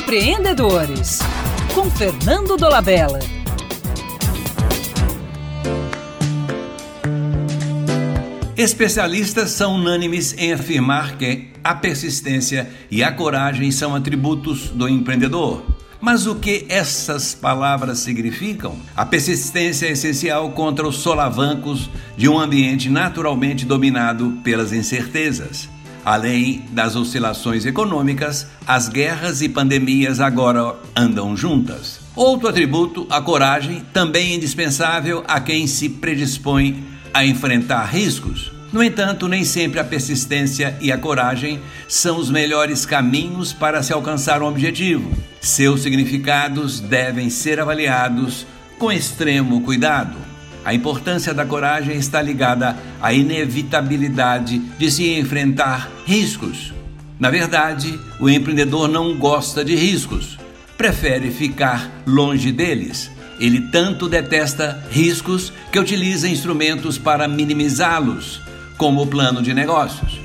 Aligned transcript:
Empreendedores, 0.00 1.18
com 1.74 1.90
Fernando 1.90 2.56
Dolabella. 2.56 3.18
Especialistas 8.56 9.50
são 9.50 9.74
unânimes 9.74 10.34
em 10.38 10.54
afirmar 10.54 11.18
que 11.18 11.48
a 11.62 11.74
persistência 11.74 12.70
e 12.90 13.04
a 13.04 13.12
coragem 13.12 13.70
são 13.70 13.94
atributos 13.94 14.70
do 14.70 14.88
empreendedor. 14.88 15.62
Mas 16.00 16.26
o 16.26 16.36
que 16.36 16.64
essas 16.70 17.34
palavras 17.34 17.98
significam? 17.98 18.78
A 18.96 19.04
persistência 19.04 19.84
é 19.84 19.92
essencial 19.92 20.50
contra 20.52 20.88
os 20.88 20.96
solavancos 20.96 21.90
de 22.16 22.26
um 22.26 22.40
ambiente 22.40 22.88
naturalmente 22.88 23.66
dominado 23.66 24.38
pelas 24.42 24.72
incertezas. 24.72 25.68
Além 26.04 26.64
das 26.70 26.96
oscilações 26.96 27.66
econômicas, 27.66 28.46
as 28.66 28.88
guerras 28.88 29.42
e 29.42 29.48
pandemias 29.48 30.20
agora 30.20 30.74
andam 30.96 31.36
juntas. 31.36 32.00
Outro 32.16 32.48
atributo, 32.48 33.06
a 33.10 33.20
coragem, 33.20 33.82
também 33.92 34.34
indispensável 34.34 35.22
a 35.28 35.40
quem 35.40 35.66
se 35.66 35.88
predispõe 35.88 36.84
a 37.12 37.24
enfrentar 37.24 37.84
riscos. 37.84 38.52
No 38.72 38.82
entanto, 38.82 39.26
nem 39.26 39.44
sempre 39.44 39.80
a 39.80 39.84
persistência 39.84 40.76
e 40.80 40.92
a 40.92 40.98
coragem 40.98 41.60
são 41.88 42.18
os 42.18 42.30
melhores 42.30 42.86
caminhos 42.86 43.52
para 43.52 43.82
se 43.82 43.92
alcançar 43.92 44.42
um 44.42 44.46
objetivo. 44.46 45.10
Seus 45.40 45.82
significados 45.82 46.78
devem 46.78 47.28
ser 47.30 47.58
avaliados 47.58 48.46
com 48.78 48.92
extremo 48.92 49.60
cuidado. 49.62 50.29
A 50.64 50.74
importância 50.74 51.32
da 51.32 51.44
coragem 51.44 51.96
está 51.96 52.20
ligada 52.20 52.76
à 53.00 53.12
inevitabilidade 53.12 54.58
de 54.58 54.90
se 54.90 55.18
enfrentar 55.18 55.90
riscos. 56.06 56.74
Na 57.18 57.30
verdade, 57.30 57.98
o 58.18 58.28
empreendedor 58.28 58.88
não 58.88 59.16
gosta 59.16 59.64
de 59.64 59.74
riscos, 59.74 60.38
prefere 60.76 61.30
ficar 61.30 61.90
longe 62.06 62.52
deles. 62.52 63.10
Ele 63.38 63.68
tanto 63.70 64.08
detesta 64.08 64.82
riscos 64.90 65.52
que 65.72 65.78
utiliza 65.78 66.28
instrumentos 66.28 66.98
para 66.98 67.26
minimizá-los, 67.26 68.40
como 68.76 69.02
o 69.02 69.06
plano 69.06 69.42
de 69.42 69.54
negócios. 69.54 70.20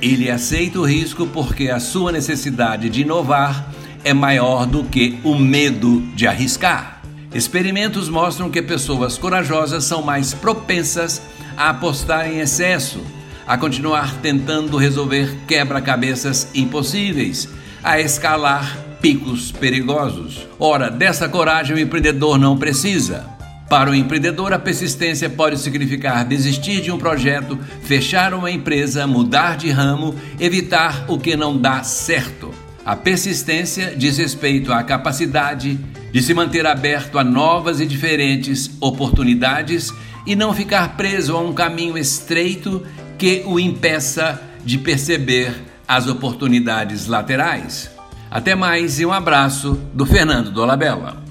Ele 0.00 0.30
aceita 0.30 0.78
o 0.78 0.84
risco 0.86 1.26
porque 1.26 1.68
a 1.68 1.80
sua 1.80 2.12
necessidade 2.12 2.88
de 2.88 3.02
inovar 3.02 3.72
é 4.04 4.14
maior 4.14 4.66
do 4.66 4.84
que 4.84 5.18
o 5.24 5.34
medo 5.34 6.00
de 6.14 6.26
arriscar. 6.26 6.95
Experimentos 7.34 8.08
mostram 8.08 8.50
que 8.50 8.62
pessoas 8.62 9.18
corajosas 9.18 9.84
são 9.84 10.02
mais 10.02 10.32
propensas 10.32 11.20
a 11.56 11.70
apostar 11.70 12.30
em 12.30 12.38
excesso, 12.38 13.00
a 13.46 13.58
continuar 13.58 14.14
tentando 14.20 14.76
resolver 14.76 15.36
quebra-cabeças 15.46 16.48
impossíveis, 16.54 17.48
a 17.82 18.00
escalar 18.00 18.76
picos 19.00 19.52
perigosos. 19.52 20.46
Ora, 20.58 20.90
dessa 20.90 21.28
coragem 21.28 21.76
o 21.76 21.78
empreendedor 21.78 22.38
não 22.38 22.56
precisa. 22.56 23.36
Para 23.68 23.90
o 23.90 23.94
empreendedor, 23.94 24.52
a 24.52 24.58
persistência 24.58 25.28
pode 25.28 25.58
significar 25.58 26.24
desistir 26.24 26.80
de 26.80 26.92
um 26.92 26.98
projeto, 26.98 27.58
fechar 27.82 28.32
uma 28.32 28.50
empresa, 28.50 29.06
mudar 29.06 29.56
de 29.56 29.70
ramo, 29.70 30.14
evitar 30.38 31.04
o 31.08 31.18
que 31.18 31.36
não 31.36 31.56
dá 31.58 31.82
certo. 31.82 32.65
A 32.86 32.94
persistência 32.94 33.96
diz 33.96 34.16
respeito 34.16 34.72
à 34.72 34.80
capacidade 34.80 35.76
de 36.12 36.22
se 36.22 36.32
manter 36.32 36.64
aberto 36.64 37.18
a 37.18 37.24
novas 37.24 37.80
e 37.80 37.84
diferentes 37.84 38.70
oportunidades 38.80 39.92
e 40.24 40.36
não 40.36 40.54
ficar 40.54 40.96
preso 40.96 41.36
a 41.36 41.40
um 41.40 41.52
caminho 41.52 41.98
estreito 41.98 42.86
que 43.18 43.42
o 43.44 43.58
impeça 43.58 44.40
de 44.64 44.78
perceber 44.78 45.52
as 45.88 46.06
oportunidades 46.06 47.08
laterais. 47.08 47.90
Até 48.30 48.54
mais 48.54 49.00
e 49.00 49.04
um 49.04 49.12
abraço 49.12 49.80
do 49.92 50.06
Fernando 50.06 50.52
Dolabella. 50.52 51.25